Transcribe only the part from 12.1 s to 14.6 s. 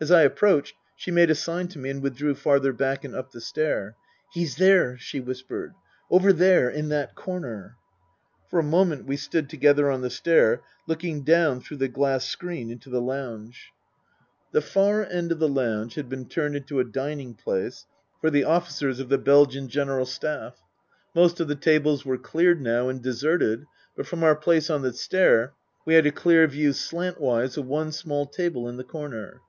screen into the lounge. 294 Tasker Jevons